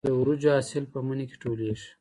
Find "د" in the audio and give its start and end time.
0.07-0.09